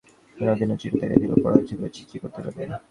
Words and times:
বিনোদিনী 0.37 0.75
চিঠি 0.81 0.97
ডাকে 1.01 1.17
দিল–পাড়ার 1.21 1.61
লোকে 1.71 1.89
ছি 1.95 2.01
ছি 2.09 2.15
করিতে 2.21 2.39
লাগিল। 2.45 2.71